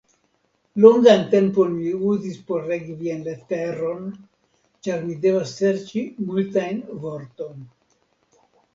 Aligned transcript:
Longan 0.85 1.19
tempon 1.33 1.75
mi 1.81 1.91
uzis 2.13 2.39
por 2.47 2.65
legi 2.71 2.97
vian 3.03 3.23
leteron, 3.29 4.09
ĉar 4.89 5.07
mi 5.07 5.21
devas 5.29 5.55
serĉi 5.63 6.07
multajn 6.33 6.85
vortojn. 7.07 7.67